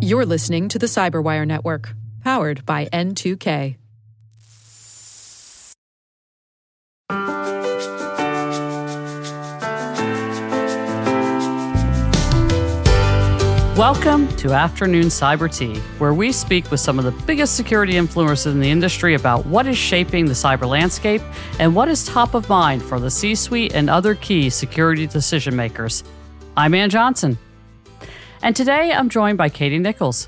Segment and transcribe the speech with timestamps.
[0.00, 3.76] You're listening to the Cyberwire Network, powered by N2K.
[13.76, 18.46] Welcome to Afternoon Cyber Tea, where we speak with some of the biggest security influencers
[18.46, 21.22] in the industry about what is shaping the cyber landscape
[21.58, 25.56] and what is top of mind for the C suite and other key security decision
[25.56, 26.04] makers.
[26.56, 27.38] I'm Ann Johnson.
[28.42, 30.26] And today I'm joined by Katie Nichols.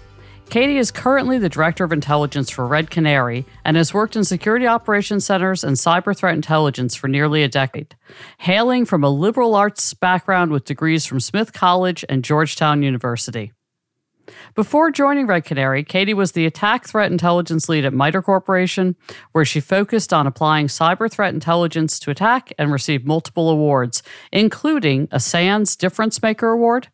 [0.48, 4.68] Katie is currently the Director of Intelligence for Red Canary and has worked in security
[4.68, 7.96] operations centers and cyber threat intelligence for nearly a decade.
[8.38, 13.52] Hailing from a liberal arts background with degrees from Smith College and Georgetown University.
[14.54, 18.94] Before joining Red Canary, Katie was the ATT&CK threat intelligence lead at MITRE Corporation,
[19.32, 25.08] where she focused on applying cyber threat intelligence to ATT&CK and received multiple awards, including
[25.10, 26.88] a SANS Difference Maker Award.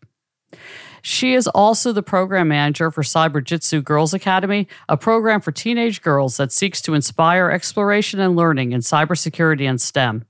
[1.03, 6.37] She is also the program manager for CyberJutsu Girls Academy, a program for teenage girls
[6.37, 10.25] that seeks to inspire exploration and learning in cybersecurity and STEM.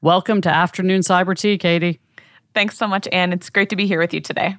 [0.00, 2.00] Welcome to Afternoon Cyber Tea, Katie.
[2.54, 3.32] Thanks so much, Ann.
[3.32, 4.56] It's great to be here with you today.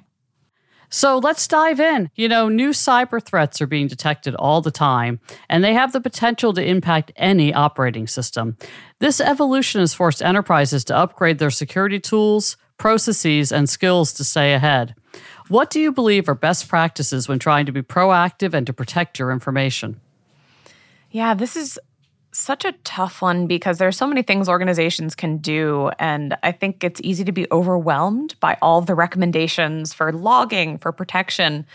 [0.90, 2.10] So let's dive in.
[2.14, 5.20] You know, new cyber threats are being detected all the time,
[5.50, 8.56] and they have the potential to impact any operating system.
[8.98, 14.54] This evolution has forced enterprises to upgrade their security tools, processes, and skills to stay
[14.54, 14.94] ahead.
[15.48, 19.18] What do you believe are best practices when trying to be proactive and to protect
[19.18, 20.00] your information?
[21.10, 21.78] Yeah, this is
[22.32, 26.84] such a tough one because there's so many things organizations can do and I think
[26.84, 31.66] it's easy to be overwhelmed by all the recommendations for logging, for protection.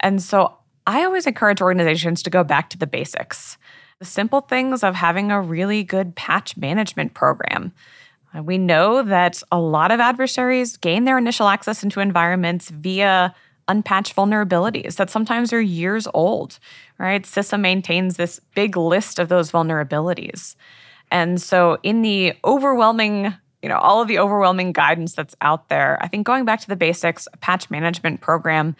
[0.00, 3.58] And so I always encourage organizations to go back to the basics.
[3.98, 7.72] The simple things of having a really good patch management program
[8.44, 13.34] we know that a lot of adversaries gain their initial access into environments via
[13.68, 16.58] unpatched vulnerabilities that sometimes are years old,
[16.98, 17.22] right?
[17.22, 20.54] CISA maintains this big list of those vulnerabilities.
[21.10, 25.98] And so, in the overwhelming, you know, all of the overwhelming guidance that's out there,
[26.00, 28.76] I think going back to the basics, a patch management program.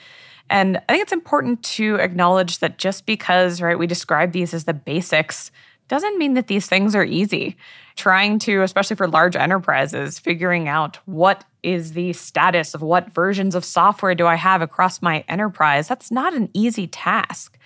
[0.48, 4.64] And I think it's important to acknowledge that just because, right, we describe these as
[4.64, 5.50] the basics
[5.88, 7.56] doesn't mean that these things are easy.
[7.96, 13.54] Trying to, especially for large enterprises, figuring out what is the status of what versions
[13.54, 17.58] of software do I have across my enterprise, that's not an easy task.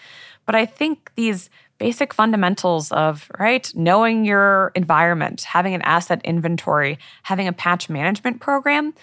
[0.47, 6.99] But I think these basic fundamentals of, right, knowing your environment, having an asset inventory,
[7.23, 8.95] having a patch management program,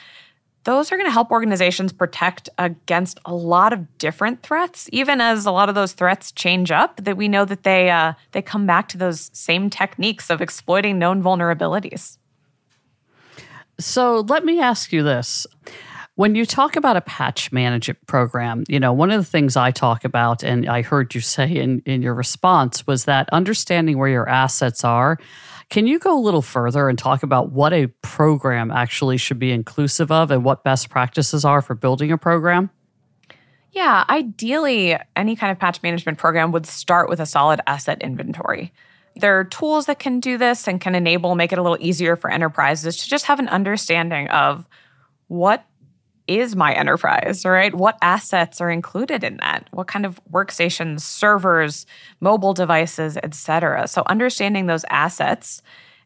[0.68, 5.46] those are going to help organizations protect against a lot of different threats even as
[5.46, 8.68] a lot of those threats change up that we know that they uh, they come
[8.68, 12.18] back to those same techniques of exploiting known vulnerabilities.
[13.80, 15.48] So let me ask you this.
[16.16, 19.72] When you talk about a patch management program, you know, one of the things I
[19.72, 24.10] talk about, and I heard you say in, in your response, was that understanding where
[24.10, 25.18] your assets are
[25.70, 29.52] can you go a little further and talk about what a program actually should be
[29.52, 32.70] inclusive of and what best practices are for building a program?
[33.72, 38.74] Yeah, ideally, any kind of patch management program would start with a solid asset inventory.
[39.18, 42.16] There are tools that can do this and can enable, make it a little easier
[42.16, 44.68] for enterprises to just have an understanding of
[45.28, 45.66] what
[46.28, 47.74] is my enterprise, right?
[47.74, 49.68] What assets are included in that?
[49.72, 51.86] What kind of workstations, servers,
[52.20, 53.88] mobile devices, et cetera?
[53.88, 55.62] So understanding those assets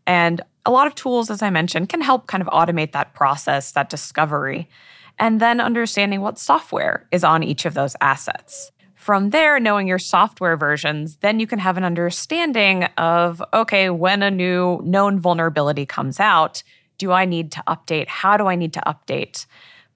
[0.06, 3.72] and a lot of tools, as I mentioned, can help kind of automate that process,
[3.72, 4.70] that discovery,
[5.18, 8.72] and then understanding what software is on each of those assets.
[8.96, 14.22] From there, knowing your software versions, then you can have an understanding of okay, when
[14.22, 16.62] a new known vulnerability comes out,
[17.00, 18.08] do I need to update?
[18.08, 19.48] How do I need to update?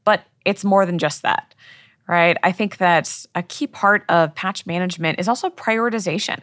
[0.06, 1.54] But it's more than just that,
[2.08, 2.38] right?
[2.44, 6.40] I think that a key part of patch management is also prioritization.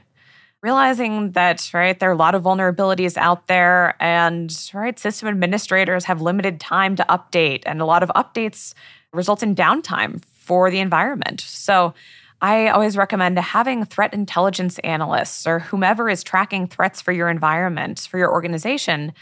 [0.62, 6.04] Realizing that, right, there are a lot of vulnerabilities out there, and, right, system administrators
[6.04, 8.72] have limited time to update, and a lot of updates
[9.12, 11.40] result in downtime for the environment.
[11.40, 11.94] So,
[12.42, 18.00] I always recommend having threat intelligence analysts or whomever is tracking threats for your environment,
[18.10, 19.12] for your organization,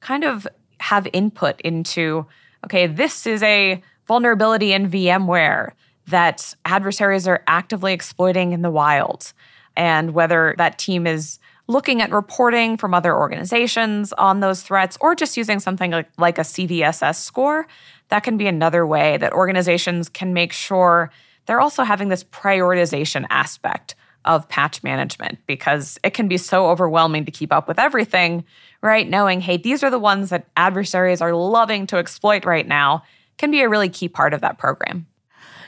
[0.00, 0.46] kind of
[0.80, 2.26] have input into
[2.64, 5.72] okay, this is a vulnerability in VMware
[6.06, 9.32] that adversaries are actively exploiting in the wild.
[9.76, 15.14] And whether that team is looking at reporting from other organizations on those threats or
[15.14, 17.66] just using something like, like a CVSS score,
[18.08, 21.10] that can be another way that organizations can make sure
[21.46, 23.94] they're also having this prioritization aspect
[24.24, 28.44] of patch management because it can be so overwhelming to keep up with everything,
[28.82, 29.08] right?
[29.08, 33.02] Knowing, hey, these are the ones that adversaries are loving to exploit right now
[33.38, 35.06] can be a really key part of that program.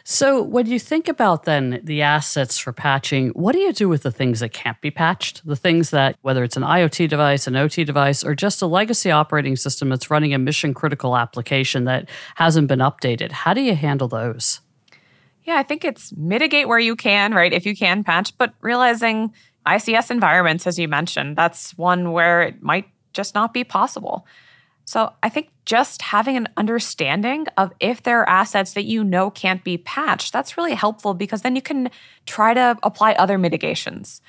[0.09, 4.05] So, when you think about then the assets for patching, what do you do with
[4.05, 5.45] the things that can't be patched?
[5.45, 9.11] The things that, whether it's an IoT device, an OT device, or just a legacy
[9.11, 13.75] operating system that's running a mission critical application that hasn't been updated, how do you
[13.75, 14.61] handle those?
[15.47, 17.53] Yeah, I think it's mitigate where you can, right?
[17.53, 19.33] If you can patch, but realizing
[19.65, 24.27] ICS environments, as you mentioned, that's one where it might just not be possible.
[24.85, 29.31] So I think just having an understanding of if there are assets that you know
[29.31, 31.91] can't be patched, that's really helpful because then you can
[32.27, 34.21] try to apply other mitigations,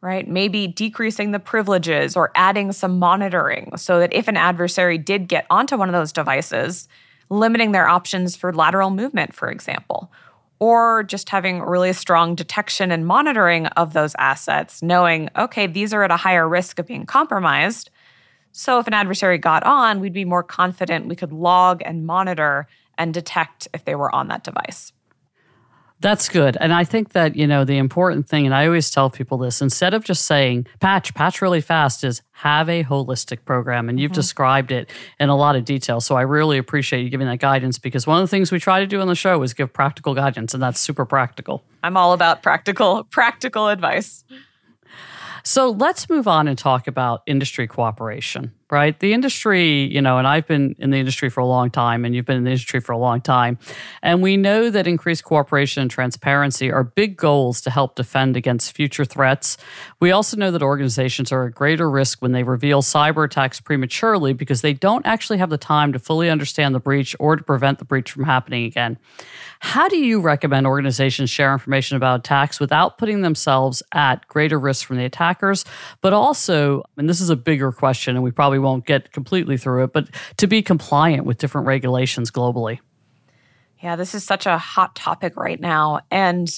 [0.00, 0.26] right?
[0.26, 5.46] Maybe decreasing the privileges or adding some monitoring so that if an adversary did get
[5.50, 6.88] onto one of those devices,
[7.28, 10.12] limiting their options for lateral movement, for example.
[10.60, 16.02] Or just having really strong detection and monitoring of those assets, knowing, okay, these are
[16.02, 17.90] at a higher risk of being compromised
[18.52, 22.66] so if an adversary got on, we'd be more confident we could log and monitor
[22.98, 24.92] and detect if they were on that device.
[26.00, 26.56] That's good.
[26.58, 29.60] And I think that, you know, the important thing, and I always tell people this
[29.60, 33.90] instead of just saying patch, patch really fast, is have a holistic program.
[33.90, 34.14] And you've mm-hmm.
[34.14, 34.88] described it
[35.18, 36.00] in a lot of detail.
[36.00, 38.80] So I really appreciate you giving that guidance because one of the things we try
[38.80, 41.62] to do on the show is give practical guidance, and that's super practical.
[41.82, 44.24] I'm all about practical, practical advice.
[45.44, 48.98] So let's move on and talk about industry cooperation, right?
[48.98, 52.14] The industry, you know, and I've been in the industry for a long time, and
[52.14, 53.58] you've been in the industry for a long time.
[54.02, 58.74] And we know that increased cooperation and transparency are big goals to help defend against
[58.74, 59.56] future threats.
[60.00, 64.32] We also know that organizations are at greater risk when they reveal cyber attacks prematurely
[64.32, 67.78] because they don't actually have the time to fully understand the breach or to prevent
[67.78, 68.98] the breach from happening again.
[69.62, 74.86] How do you recommend organizations share information about attacks without putting themselves at greater risk
[74.86, 75.66] from the attackers,
[76.00, 79.84] but also, and this is a bigger question and we probably won't get completely through
[79.84, 82.78] it, but to be compliant with different regulations globally?
[83.82, 86.00] Yeah, this is such a hot topic right now.
[86.10, 86.48] And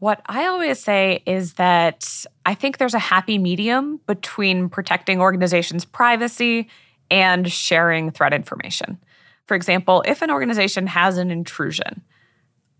[0.00, 5.84] what I always say is that I think there's a happy medium between protecting organizations'
[5.84, 6.68] privacy
[7.10, 8.98] and sharing threat information.
[9.46, 12.02] For example, if an organization has an intrusion,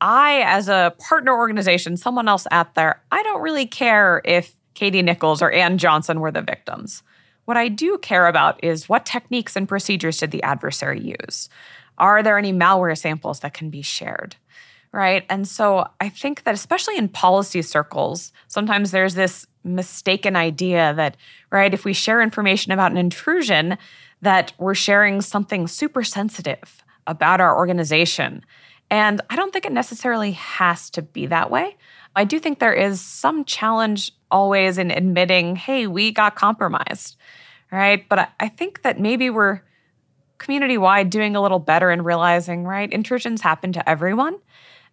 [0.00, 5.02] I, as a partner organization, someone else out there, I don't really care if Katie
[5.02, 7.04] Nichols or Ann Johnson were the victims.
[7.44, 11.48] What I do care about is what techniques and procedures did the adversary use?
[11.98, 14.36] Are there any malware samples that can be shared?
[14.92, 15.24] Right.
[15.30, 21.16] And so I think that, especially in policy circles, sometimes there's this mistaken idea that,
[21.50, 23.78] right, if we share information about an intrusion,
[24.20, 28.44] that we're sharing something super sensitive about our organization.
[28.90, 31.76] And I don't think it necessarily has to be that way.
[32.14, 37.16] I do think there is some challenge always in admitting, hey, we got compromised,
[37.70, 38.06] right?
[38.08, 39.62] But I think that maybe we're
[40.38, 44.38] community wide doing a little better in realizing, right, intrusions happen to everyone.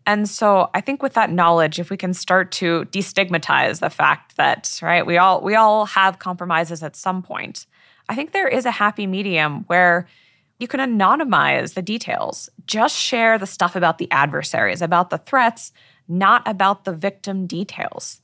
[0.05, 4.37] And so I think with that knowledge, if we can start to destigmatize the fact
[4.37, 7.65] that, right, we all we all have compromises at some point
[8.09, 10.07] I think there is a happy medium where
[10.59, 12.49] you can anonymize the details.
[12.65, 15.71] Just share the stuff about the adversaries, about the threats,
[16.09, 18.21] not about the victim details.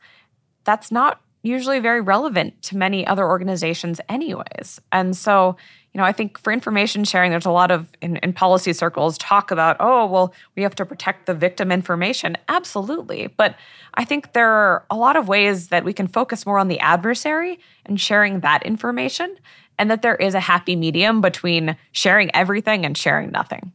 [0.63, 4.81] That's not usually very relevant to many other organizations, anyways.
[4.91, 5.55] And so,
[5.93, 9.17] you know, I think for information sharing, there's a lot of in, in, policy circles
[9.19, 12.35] talk about, oh, well, we have to protect the victim information.
[12.49, 13.27] Absolutely.
[13.27, 13.55] But
[13.93, 16.79] I think there are a lot of ways that we can focus more on the
[16.79, 19.37] adversary and sharing that information
[19.77, 23.71] and that there is a happy medium between sharing everything and sharing nothing.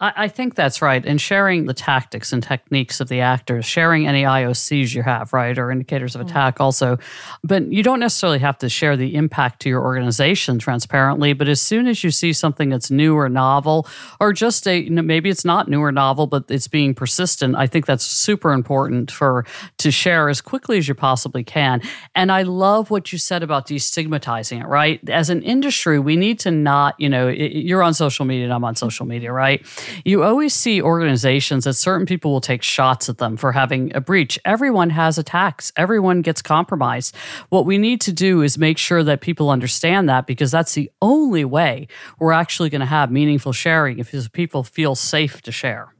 [0.00, 1.04] I, think that's right.
[1.04, 5.58] And sharing the tactics and techniques of the actors, sharing any IOCs you have, right,
[5.58, 6.30] or indicators of mm.
[6.30, 6.98] attack also.
[7.42, 11.32] But you don't necessarily have to share the impact to your organization transparently.
[11.32, 13.88] But as soon as you see something that's new or novel,
[14.20, 17.86] or just a maybe it's not new or novel, but it's being persistent, I think
[17.86, 19.44] that's super important for
[19.78, 21.82] to share as quickly as you possibly can.
[22.14, 25.00] And I love what you said about destigmatizing it, right?
[25.08, 28.64] As an industry, we need to not, you know, you're on social media and I'm
[28.64, 29.66] on social media, right?
[30.04, 34.00] You always see organizations that certain people will take shots at them for having a
[34.00, 34.38] breach.
[34.44, 37.14] Everyone has attacks, everyone gets compromised.
[37.48, 40.90] What we need to do is make sure that people understand that because that's the
[41.02, 45.94] only way we're actually going to have meaningful sharing if people feel safe to share.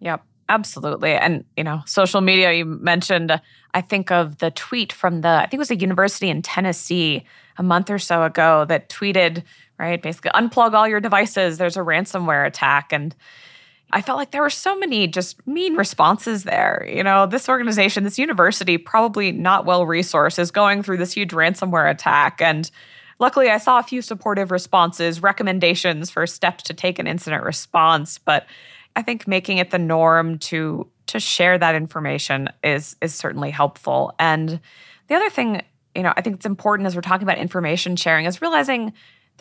[0.00, 0.24] Yep.
[0.48, 1.14] Absolutely.
[1.14, 3.40] And, you know, social media, you mentioned,
[3.72, 7.24] I think of the tweet from the, I think it was a university in Tennessee
[7.56, 9.44] a month or so ago that tweeted,
[9.82, 11.58] right, basically unplug all your devices.
[11.58, 12.92] There's a ransomware attack.
[12.92, 13.14] And
[13.92, 16.88] I felt like there were so many just mean responses there.
[16.90, 21.30] You know, this organization, this university, probably not well resourced, is going through this huge
[21.30, 22.40] ransomware attack.
[22.40, 22.70] And
[23.18, 28.18] luckily, I saw a few supportive responses, recommendations for steps to take an incident response.
[28.18, 28.46] But
[28.96, 34.14] I think making it the norm to to share that information is is certainly helpful.
[34.18, 34.60] And
[35.08, 35.62] the other thing,
[35.94, 38.92] you know, I think it's important as we're talking about information sharing is realizing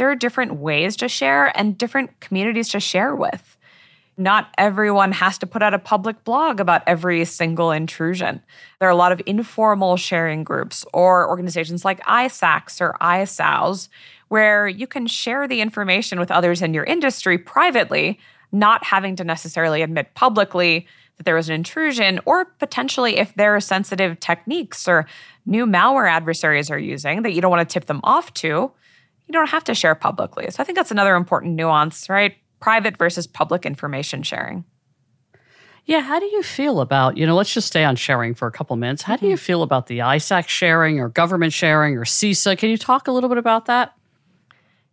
[0.02, 3.56] there are different ways to share and different communities to share with.
[4.18, 8.42] Not everyone has to put out a public blog about every single intrusion.
[8.80, 13.90] There are a lot of informal sharing groups or organizations like ISACs or ISAOs
[14.30, 18.18] where you can share the information with others in your industry privately,
[18.52, 23.56] not having to necessarily admit publicly that there was an intrusion, or potentially if there
[23.56, 25.06] are sensitive techniques or
[25.46, 28.72] new malware adversaries are using that you don't want to tip them off to,
[29.32, 30.46] you don't have to share publicly.
[30.50, 32.36] So I think that's another important nuance, right?
[32.60, 34.66] Private versus public information sharing.
[35.86, 38.52] Yeah, how do you feel about, you know, let's just stay on sharing for a
[38.52, 39.02] couple minutes.
[39.02, 39.44] How do you mm-hmm.
[39.44, 42.58] feel about the ISAC sharing or government sharing or CISA?
[42.58, 43.96] Can you talk a little bit about that?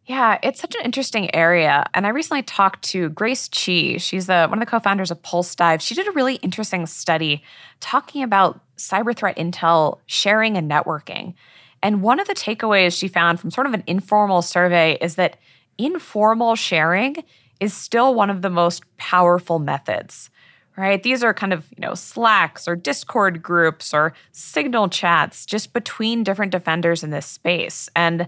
[0.07, 1.85] Yeah, it's such an interesting area.
[1.93, 3.99] And I recently talked to Grace Chi.
[3.99, 5.83] She's the, one of the co founders of Pulsedive.
[5.83, 7.43] She did a really interesting study
[7.81, 11.35] talking about cyber threat intel sharing and networking.
[11.83, 15.37] And one of the takeaways she found from sort of an informal survey is that
[15.79, 17.17] informal sharing
[17.61, 20.31] is still one of the most powerful methods
[20.77, 25.73] right these are kind of you know slacks or discord groups or signal chats just
[25.73, 28.27] between different defenders in this space and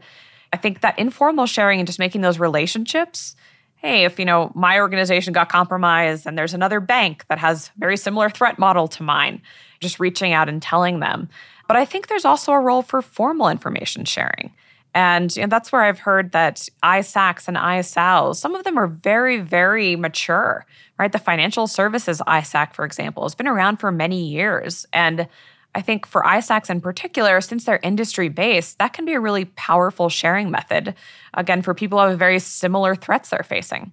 [0.53, 3.37] I think that informal sharing and just making those relationships
[3.81, 7.97] hey, if you know my organization got compromised and there's another bank that has very
[7.97, 9.41] similar threat model to mine,
[9.81, 11.29] just reaching out and telling them.
[11.71, 14.53] But I think there's also a role for formal information sharing.
[14.93, 18.89] And you know, that's where I've heard that ISACs and ISAOs, some of them are
[18.89, 20.67] very, very mature,
[20.99, 21.13] right?
[21.13, 24.85] The financial services ISAC, for example, has been around for many years.
[24.93, 25.29] And
[25.73, 29.45] I think for ISACs in particular, since they're industry based, that can be a really
[29.45, 30.97] powerful sharing method,
[31.35, 33.93] again, for people who have very similar threats they're facing.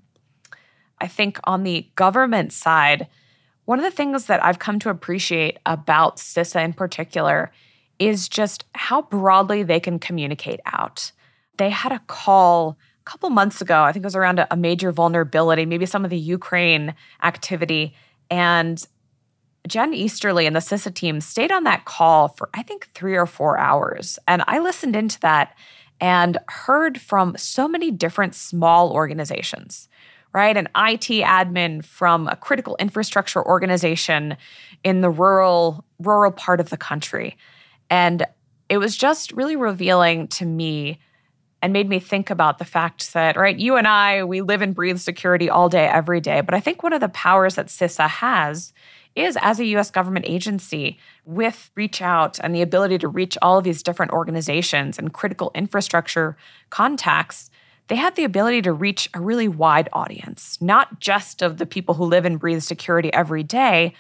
[1.00, 3.06] I think on the government side,
[3.66, 7.52] one of the things that I've come to appreciate about CISA in particular
[8.00, 11.12] is just how broadly they can communicate out.
[11.58, 14.58] They had a call a couple months ago, I think it was around a, a
[14.58, 17.94] major vulnerability, maybe some of the Ukraine activity.
[18.30, 18.86] And
[19.68, 23.26] Jen Easterly and the CISA team stayed on that call for, I think, three or
[23.26, 24.20] four hours.
[24.28, 25.56] And I listened into that
[26.00, 29.90] and heard from so many different small organizations,
[30.34, 30.56] right?
[30.56, 34.38] An IT admin from a critical infrastructure organization
[34.84, 37.36] in the rural, rural part of the country.
[37.90, 38.26] And
[38.70, 41.00] it was just really revealing to me
[41.62, 44.76] and made me think about the fact that, right, you and I, we live and
[44.76, 46.42] breathe security all day, every day.
[46.42, 48.74] But I think one of the powers that CISA has
[49.16, 53.58] is as a US government agency with Reach Out and the ability to reach all
[53.58, 56.38] of these different organizations and critical infrastructure
[56.70, 57.50] contacts,
[57.88, 61.96] they had the ability to reach a really wide audience, not just of the people
[61.96, 63.94] who live and breathe security every day,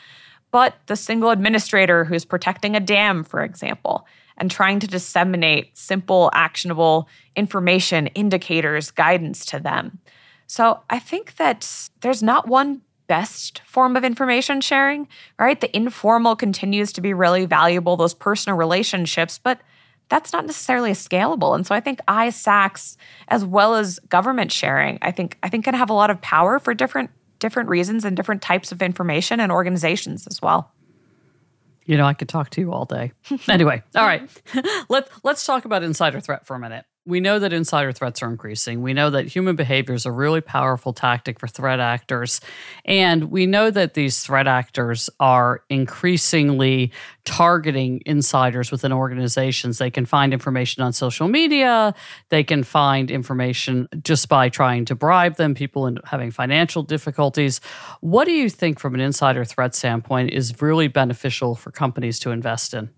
[0.51, 4.05] but the single administrator who's protecting a dam, for example,
[4.37, 9.99] and trying to disseminate simple, actionable information, indicators, guidance to them.
[10.45, 15.07] So I think that there's not one best form of information sharing,
[15.39, 15.59] right?
[15.59, 19.59] The informal continues to be really valuable, those personal relationships, but
[20.09, 21.55] that's not necessarily scalable.
[21.55, 22.95] And so I think ISACs
[23.27, 26.59] as well as government sharing, I think I think can have a lot of power
[26.59, 30.71] for different different reasons and different types of information and organizations as well.
[31.85, 33.13] You know, I could talk to you all day.
[33.47, 34.29] anyway, all right.
[34.89, 38.29] Let, let's talk about insider threat for a minute we know that insider threats are
[38.29, 38.81] increasing.
[38.81, 42.41] We know that human behavior is a really powerful tactic for threat actors.
[42.83, 46.91] And we know that these threat actors are increasingly
[47.23, 49.77] targeting insiders within organizations.
[49.77, 51.95] They can find information on social media,
[52.27, 57.61] they can find information just by trying to bribe them, people having financial difficulties.
[58.01, 62.31] What do you think, from an insider threat standpoint, is really beneficial for companies to
[62.31, 62.89] invest in?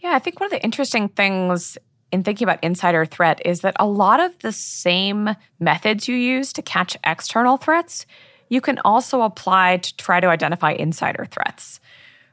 [0.00, 1.76] Yeah, I think one of the interesting things
[2.10, 6.52] in thinking about insider threat is that a lot of the same methods you use
[6.54, 8.06] to catch external threats,
[8.48, 11.80] you can also apply to try to identify insider threats.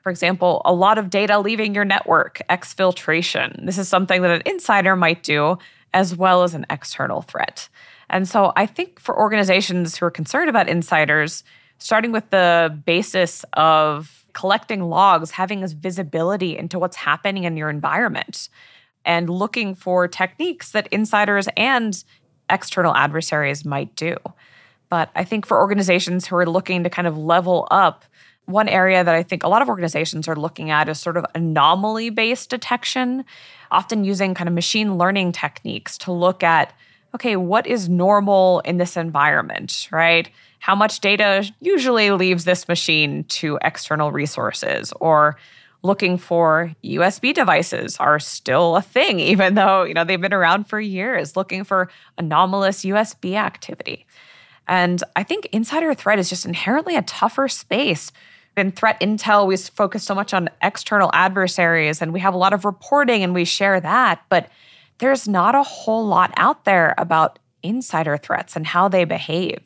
[0.02, 3.66] For example, a lot of data leaving your network, exfiltration.
[3.66, 5.58] This is something that an insider might do
[5.94, 7.68] as well as an external threat.
[8.10, 11.44] And so I think for organizations who are concerned about insiders,
[11.80, 17.70] starting with the basis of collecting logs, having this visibility into what's happening in your
[17.70, 18.50] environment
[19.06, 22.04] and looking for techniques that insiders and
[22.50, 24.18] external adversaries might do.
[24.90, 28.06] But I think for organizations who are looking to kind of level up,
[28.46, 31.26] one area that I think a lot of organizations are looking at is sort of
[31.34, 33.26] anomaly based detection,
[33.72, 36.74] often using kind of machine learning techniques to look at
[37.16, 40.30] okay, what is normal in this environment, right?
[40.60, 45.38] How much data usually leaves this machine to external resources or
[45.86, 50.66] looking for USB devices are still a thing, even though you know they've been around
[50.66, 54.06] for years, looking for anomalous USB activity.
[54.68, 58.12] And I think insider threat is just inherently a tougher space.
[58.58, 62.54] In threat intel, we focus so much on external adversaries and we have a lot
[62.54, 64.24] of reporting and we share that.
[64.30, 64.50] But
[64.98, 69.60] there's not a whole lot out there about insider threats and how they behave.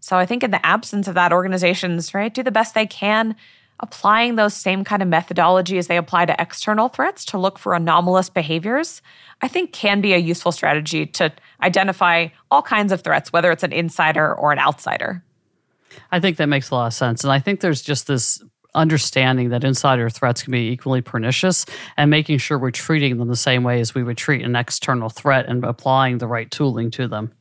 [0.00, 3.34] So I think in the absence of that, organizations, right, do the best they can
[3.80, 7.74] applying those same kind of methodology as they apply to external threats to look for
[7.74, 9.02] anomalous behaviors,
[9.42, 13.62] I think can be a useful strategy to identify all kinds of threats, whether it's
[13.62, 15.22] an insider or an outsider.
[16.10, 17.24] I think that makes a lot of sense.
[17.24, 18.42] And I think there's just this
[18.74, 21.64] understanding that insider threats can be equally pernicious
[21.96, 25.08] and making sure we're treating them the same way as we would treat an external
[25.08, 27.32] threat and applying the right tooling to them.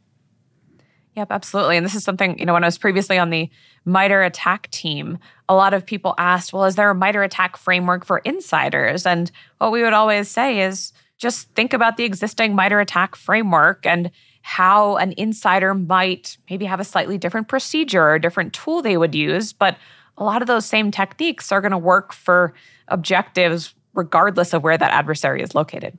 [1.16, 1.78] Yep, absolutely.
[1.78, 3.50] And this is something, you know, when I was previously on the
[3.86, 5.18] MITRE ATT&CK team,
[5.48, 9.06] a lot of people asked, well, is there a MITRE ATT&CK framework for insiders?
[9.06, 13.86] And what we would always say is just think about the existing MITRE ATT&CK framework
[13.86, 18.98] and how an insider might maybe have a slightly different procedure or different tool they
[18.98, 19.54] would use.
[19.54, 19.78] But
[20.18, 22.54] a lot of those same techniques are going to work for
[22.90, 25.98] objectives regardless of where that adversary is located.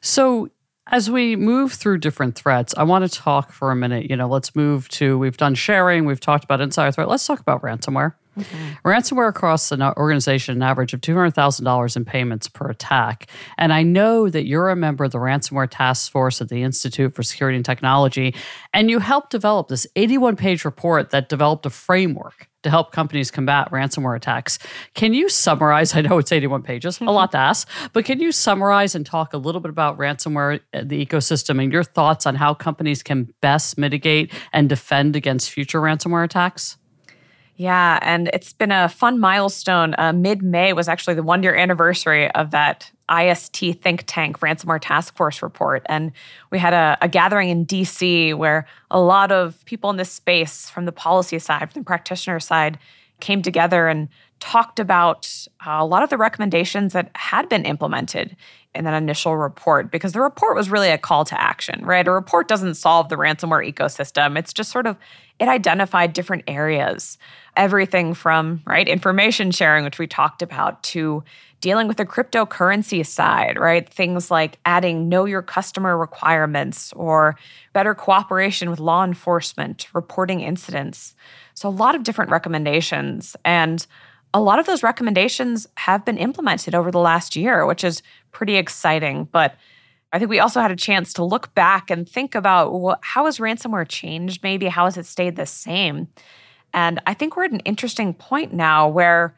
[0.00, 0.50] So,
[0.92, 4.10] as we move through different threats, I want to talk for a minute.
[4.10, 7.08] You know, let's move to we've done sharing, we've talked about insider threat.
[7.08, 8.12] Let's talk about ransomware.
[8.38, 8.88] Mm-hmm.
[8.88, 13.26] Ransomware costs an organization an average of $200,000 in payments per attack.
[13.58, 17.14] And I know that you're a member of the ransomware task force at the Institute
[17.14, 18.34] for Security and Technology,
[18.72, 23.30] and you helped develop this 81 page report that developed a framework to help companies
[23.30, 24.58] combat ransomware attacks.
[24.94, 25.94] Can you summarize?
[25.96, 29.32] I know it's 81 pages, a lot to ask, but can you summarize and talk
[29.32, 33.32] a little bit about ransomware, uh, the ecosystem, and your thoughts on how companies can
[33.40, 36.76] best mitigate and defend against future ransomware attacks?
[37.56, 39.94] Yeah, and it's been a fun milestone.
[39.98, 44.80] Uh, Mid May was actually the one year anniversary of that IST think tank ransomware
[44.80, 45.82] task force report.
[45.86, 46.12] And
[46.50, 50.70] we had a, a, gathering in DC where a lot of people in this space
[50.70, 52.78] from the policy side, from the practitioner side,
[53.20, 54.08] came together and
[54.40, 58.36] talked about uh, a lot of the recommendations that had been implemented
[58.74, 62.06] in that initial report because the report was really a call to action, right?
[62.06, 64.38] A report doesn't solve the ransomware ecosystem.
[64.38, 64.96] It's just sort of
[65.38, 67.18] it identified different areas,
[67.56, 71.22] everything from, right, information sharing which we talked about to
[71.60, 73.88] dealing with the cryptocurrency side, right?
[73.88, 77.36] Things like adding know your customer requirements or
[77.72, 81.14] better cooperation with law enforcement, reporting incidents.
[81.54, 83.36] So, a lot of different recommendations.
[83.44, 83.86] And
[84.34, 88.56] a lot of those recommendations have been implemented over the last year, which is pretty
[88.56, 89.28] exciting.
[89.30, 89.54] But
[90.12, 93.24] I think we also had a chance to look back and think about well, how
[93.26, 94.42] has ransomware changed?
[94.42, 96.08] Maybe how has it stayed the same?
[96.74, 99.36] And I think we're at an interesting point now where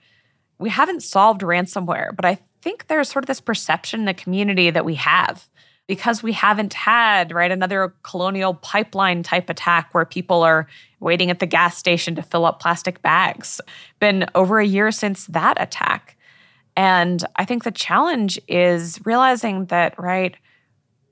[0.59, 4.71] we haven't solved ransomware, but I think there's sort of this perception in the community
[4.71, 5.49] that we have
[5.87, 10.67] because we haven't had right another colonial pipeline type attack where people are
[11.01, 13.61] waiting at the gas station to fill up plastic bags
[14.01, 16.14] been over a year since that attack
[16.77, 20.37] and i think the challenge is realizing that right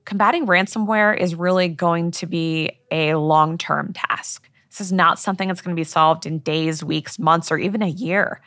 [0.05, 5.61] combating ransomware is really going to be a long-term task this is not something that's
[5.61, 8.41] going to be solved in days weeks months or even a year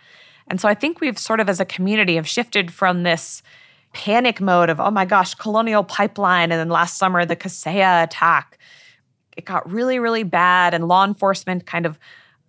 [0.48, 3.42] and so I think we've sort of as a community have shifted from this
[3.92, 8.58] panic mode of, oh my gosh, Colonial Pipeline, and then last summer, the Kaseya attack.
[9.36, 11.98] It got really, really bad, and law enforcement kind of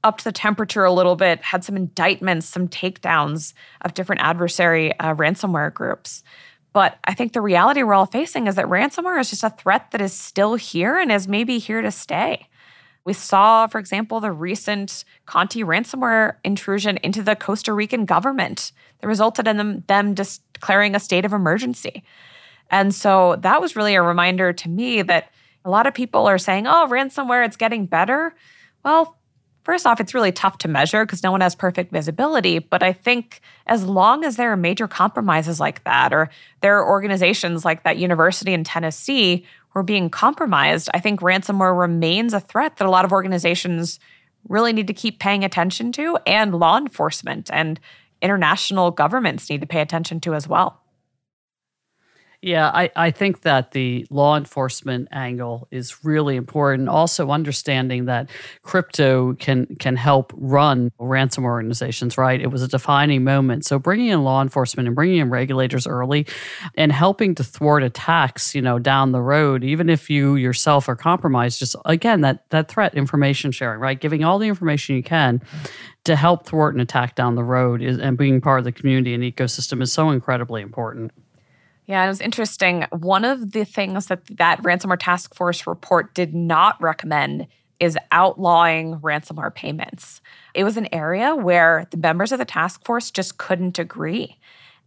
[0.08, 5.14] upped the temperature a little bit, had some indictments, some takedowns of different adversary uh,
[5.14, 6.24] ransomware groups.
[6.72, 9.92] But I think the reality we're all facing is that ransomware is just a threat
[9.92, 12.48] that is still here and is maybe here to stay.
[13.04, 19.08] We saw, for example, the recent Conti ransomware intrusion into the Costa Rican government that
[19.08, 22.04] resulted in them, them declaring a state of emergency.
[22.70, 25.32] And so that was really a reminder to me that
[25.66, 28.36] a lot of people are saying, oh, ransomware, it's getting better.
[28.86, 29.17] Well,
[29.68, 32.58] first off, it's really tough to measure because no one has perfect visibility.
[32.58, 36.30] But I think as long as there are major compromises like that, or
[36.62, 42.34] there are organizations like that university in Tennessee were being compromised, I think ransomware remains
[42.34, 44.00] a threat that a lot of organizations
[44.48, 47.78] really need to keep paying attention to, and law enforcement and
[48.22, 50.82] international governments need to pay attention to as well.
[52.44, 56.88] Yeah, I, I think that the law enforcement angle is really important.
[56.88, 58.30] Also, understanding that
[58.62, 62.16] crypto can can help run ransom organizations.
[62.16, 63.66] Right, it was a defining moment.
[63.66, 66.28] So, bringing in law enforcement and bringing in regulators early,
[66.76, 70.96] and helping to thwart attacks, you know, down the road, even if you yourself are
[70.96, 71.58] compromised.
[71.58, 75.42] Just again, that that threat information sharing, right, giving all the information you can
[76.04, 79.16] to help thwart an attack down the road is, and being part of the community
[79.16, 81.12] and ecosystem is so incredibly important.
[81.88, 82.86] Yeah, it was interesting.
[82.92, 87.48] One of the things that that ransomware task force report did not recommend
[87.80, 90.22] is outlawing ransomware payments.
[90.54, 94.38] It was an area where the members of the task force just couldn't agree.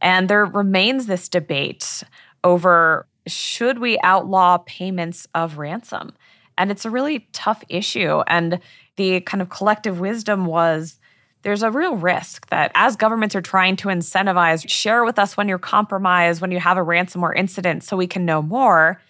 [0.03, 2.03] And there remains this debate
[2.45, 6.13] over should we outlaw payments of ransom?
[6.59, 8.21] And it's a really tough issue.
[8.27, 8.61] And
[8.97, 11.00] the kind of collective wisdom was
[11.43, 15.49] there's a real risk that as governments are trying to incentivize, share with us when
[15.49, 19.01] you're compromised, when you have a ransomware incident, so we can know more.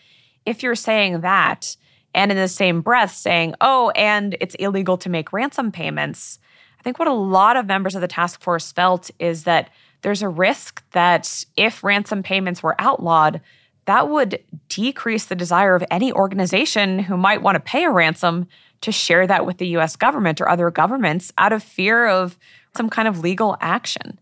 [0.47, 1.77] If you're saying that,
[2.15, 6.39] and in the same breath saying, oh, and it's illegal to make ransom payments,
[6.79, 9.71] I think what a lot of members of the task force felt is that
[10.03, 13.41] there's a risk that if ransom payments were outlawed,
[13.87, 18.47] that would decrease the desire of any organization who might want to pay a ransom
[18.83, 22.39] to share that with the US government or other governments out of fear of
[22.77, 24.19] some kind of legal action.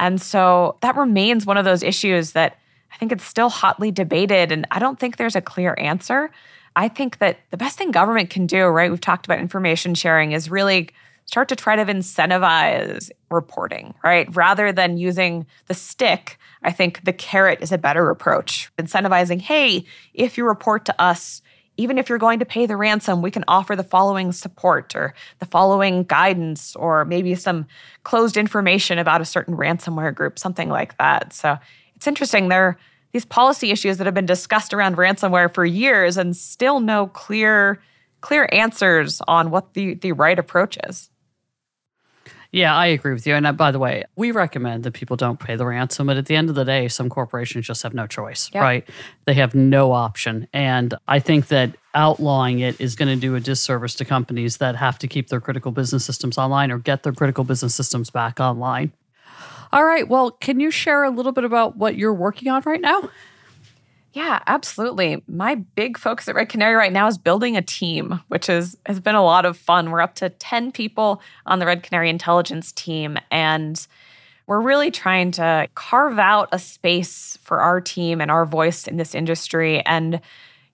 [0.00, 2.58] And so that remains one of those issues that
[2.92, 4.52] I think it's still hotly debated.
[4.52, 6.30] And I don't think there's a clear answer.
[6.76, 8.90] I think that the best thing government can do, right?
[8.90, 10.90] We've talked about information sharing, is really
[11.28, 14.34] start to try to incentivize reporting, right?
[14.34, 18.72] Rather than using the stick, I think the carrot is a better approach.
[18.78, 21.42] Incentivizing, hey, if you report to us,
[21.76, 25.12] even if you're going to pay the ransom, we can offer the following support or
[25.38, 27.66] the following guidance or maybe some
[28.04, 31.34] closed information about a certain ransomware group, something like that.
[31.34, 31.58] So
[31.94, 32.48] it's interesting.
[32.48, 32.78] There are
[33.12, 37.80] these policy issues that have been discussed around ransomware for years and still no clear
[38.22, 41.10] clear answers on what the, the right approach is.
[42.50, 43.34] Yeah, I agree with you.
[43.34, 46.26] And uh, by the way, we recommend that people don't pay the ransom, but at
[46.26, 48.62] the end of the day, some corporations just have no choice, yep.
[48.62, 48.88] right?
[49.26, 50.48] They have no option.
[50.54, 54.76] And I think that outlawing it is going to do a disservice to companies that
[54.76, 58.40] have to keep their critical business systems online or get their critical business systems back
[58.40, 58.92] online.
[59.70, 60.08] All right.
[60.08, 63.10] Well, can you share a little bit about what you're working on right now?
[64.12, 65.22] Yeah, absolutely.
[65.28, 69.00] My big focus at Red Canary right now is building a team, which is has
[69.00, 69.90] been a lot of fun.
[69.90, 73.86] We're up to 10 people on the Red Canary intelligence team and
[74.46, 78.96] we're really trying to carve out a space for our team and our voice in
[78.96, 80.22] this industry and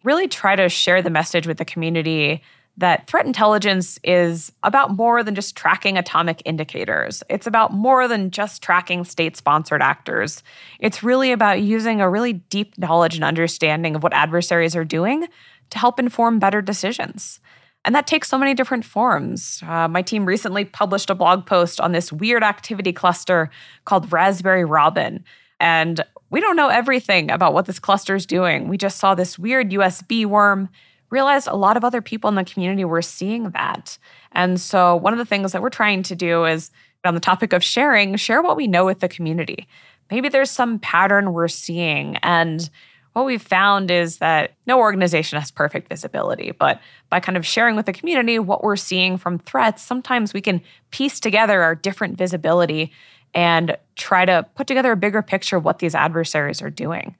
[0.04, 2.40] really try to share the message with the community
[2.76, 7.22] that threat intelligence is about more than just tracking atomic indicators.
[7.30, 10.42] It's about more than just tracking state sponsored actors.
[10.80, 15.26] It's really about using a really deep knowledge and understanding of what adversaries are doing
[15.70, 17.38] to help inform better decisions.
[17.84, 19.62] And that takes so many different forms.
[19.66, 23.50] Uh, my team recently published a blog post on this weird activity cluster
[23.84, 25.22] called Raspberry Robin.
[25.60, 28.68] And we don't know everything about what this cluster is doing.
[28.68, 30.70] We just saw this weird USB worm
[31.14, 33.96] realized a lot of other people in the community were seeing that.
[34.32, 36.70] And so, one of the things that we're trying to do is
[37.04, 39.68] on the topic of sharing, share what we know with the community.
[40.10, 42.16] Maybe there's some pattern we're seeing.
[42.18, 42.68] And
[43.12, 47.76] what we've found is that no organization has perfect visibility, but by kind of sharing
[47.76, 52.18] with the community what we're seeing from threats, sometimes we can piece together our different
[52.18, 52.90] visibility
[53.34, 57.14] and try to put together a bigger picture of what these adversaries are doing.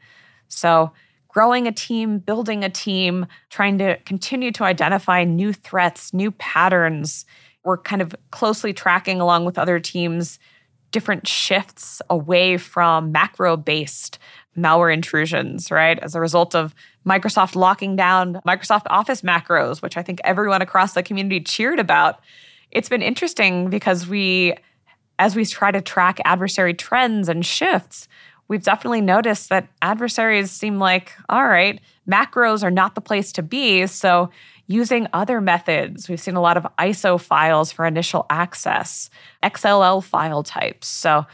[0.48, 0.92] So,
[1.34, 7.26] growing a team, building a team, trying to continue to identify new threats, new patterns.
[7.64, 10.38] We're kind of closely tracking along with other teams
[10.92, 14.20] different shifts away from macro based
[14.56, 15.98] malware intrusions, right?
[15.98, 16.72] As a result of
[17.04, 22.20] Microsoft locking down Microsoft Office macros, which I think everyone across the community cheered about.
[22.70, 24.54] It's been interesting because we,
[25.18, 28.06] as we try to track adversary trends and shifts,
[28.48, 33.42] we've definitely noticed that adversaries seem like, all right, macros are not the place to
[33.42, 33.86] be.
[33.86, 34.30] So,
[34.66, 39.10] using other methods, we've seen a lot of ISO files for initial access,
[39.42, 40.86] XLL file types.
[40.86, 41.26] So,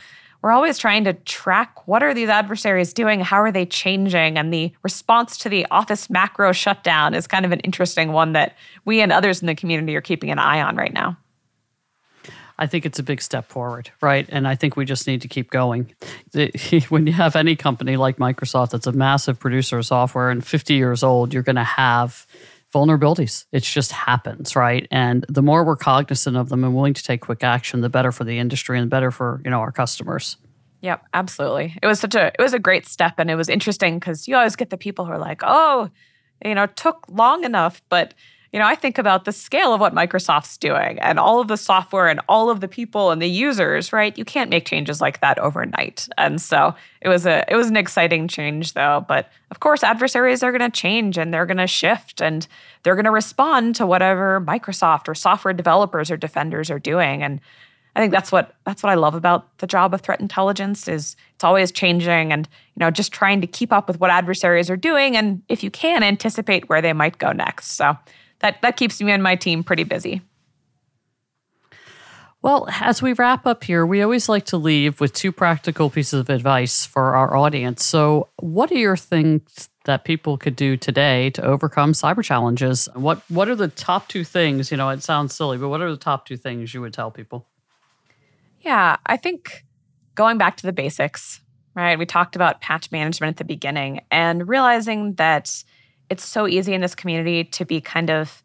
[0.42, 4.52] we're always trying to track what are these adversaries doing how are they changing and
[4.52, 9.00] the response to the office macro shutdown is kind of an interesting one that we
[9.00, 11.16] and others in the community are keeping an eye on right now
[12.60, 14.28] I think it's a big step forward, right?
[14.28, 15.94] And I think we just need to keep going.
[16.90, 20.74] When you have any company like Microsoft that's a massive producer of software and 50
[20.74, 22.26] years old, you're going to have
[22.72, 23.46] vulnerabilities.
[23.50, 24.86] It just happens, right?
[24.90, 28.12] And the more we're cognizant of them and willing to take quick action, the better
[28.12, 30.36] for the industry and better for, you know, our customers.
[30.82, 31.78] Yep, absolutely.
[31.82, 34.36] It was such a it was a great step and it was interesting because you
[34.36, 35.90] always get the people who are like, oh,
[36.44, 38.14] you know, it took long enough, but
[38.52, 41.56] you know, I think about the scale of what Microsoft's doing and all of the
[41.56, 44.16] software and all of the people and the users, right?
[44.18, 46.08] You can't make changes like that overnight.
[46.18, 50.42] And so it was a it was an exciting change though, but of course adversaries
[50.42, 52.46] are going to change and they're going to shift and
[52.82, 57.40] they're going to respond to whatever Microsoft or software developers or defenders are doing and
[57.96, 61.16] I think that's what that's what I love about the job of threat intelligence is
[61.34, 64.76] it's always changing and you know just trying to keep up with what adversaries are
[64.76, 67.72] doing and if you can anticipate where they might go next.
[67.72, 67.96] So
[68.40, 70.22] that that keeps me and my team pretty busy.
[72.42, 76.20] Well, as we wrap up here, we always like to leave with two practical pieces
[76.20, 77.84] of advice for our audience.
[77.84, 82.88] So, what are your things that people could do today to overcome cyber challenges?
[82.94, 84.70] What what are the top two things?
[84.70, 87.10] You know, it sounds silly, but what are the top two things you would tell
[87.10, 87.46] people?
[88.60, 89.66] Yeah, I think
[90.14, 91.40] going back to the basics,
[91.74, 91.98] right?
[91.98, 95.62] We talked about patch management at the beginning and realizing that
[96.10, 98.42] it's so easy in this community to be kind of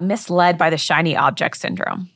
[0.00, 2.10] misled by the shiny object syndrome,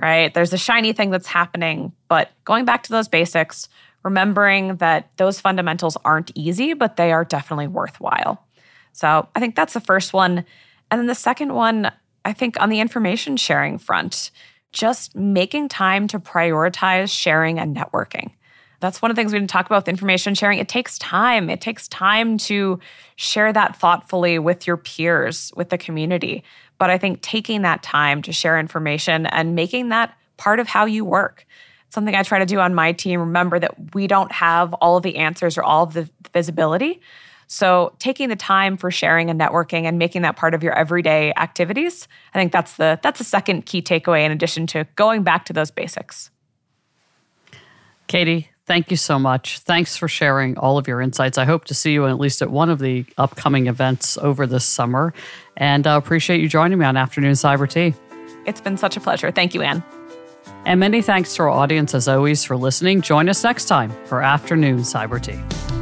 [0.00, 0.32] right?
[0.32, 3.68] There's a shiny thing that's happening, but going back to those basics,
[4.04, 8.46] remembering that those fundamentals aren't easy, but they are definitely worthwhile.
[8.92, 10.44] So I think that's the first one.
[10.90, 11.90] And then the second one,
[12.24, 14.30] I think on the information sharing front,
[14.72, 18.30] just making time to prioritize sharing and networking.
[18.80, 20.58] That's one of the things we didn't talk about with information sharing.
[20.58, 21.50] It takes time.
[21.50, 22.78] It takes time to
[23.16, 26.44] share that thoughtfully with your peers, with the community.
[26.78, 30.84] But I think taking that time to share information and making that part of how
[30.84, 31.44] you work.
[31.90, 33.18] Something I try to do on my team.
[33.18, 37.00] Remember that we don't have all of the answers or all of the visibility.
[37.48, 41.32] So taking the time for sharing and networking and making that part of your everyday
[41.34, 45.46] activities, I think that's the that's the second key takeaway in addition to going back
[45.46, 46.30] to those basics.
[48.06, 49.60] Katie, Thank you so much.
[49.60, 51.38] Thanks for sharing all of your insights.
[51.38, 54.66] I hope to see you at least at one of the upcoming events over this
[54.66, 55.14] summer.
[55.56, 57.94] And I uh, appreciate you joining me on Afternoon Cyber Tea.
[58.44, 59.30] It's been such a pleasure.
[59.30, 59.82] Thank you, Ann.
[60.66, 63.00] And many thanks to our audience, as always, for listening.
[63.00, 65.77] Join us next time for Afternoon Cyber Tea.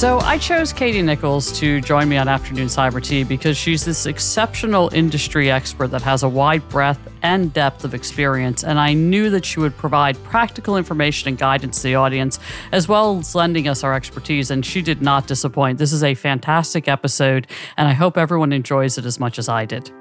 [0.00, 4.06] So I chose Katie Nichols to join me on Afternoon Cyber Tea because she's this
[4.06, 8.64] exceptional industry expert that has a wide breadth and depth of experience.
[8.64, 12.38] And I knew that she would provide practical information and guidance to the audience,
[12.72, 14.50] as well as lending us our expertise.
[14.50, 15.76] And she did not disappoint.
[15.76, 19.66] This is a fantastic episode, and I hope everyone enjoys it as much as I
[19.66, 19.92] did.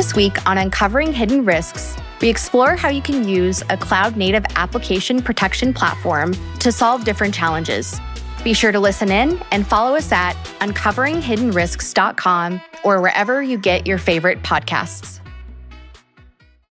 [0.00, 4.46] This week on Uncovering Hidden Risks, we explore how you can use a cloud native
[4.56, 8.00] application protection platform to solve different challenges.
[8.42, 13.98] Be sure to listen in and follow us at uncoveringhiddenrisks.com or wherever you get your
[13.98, 15.19] favorite podcasts.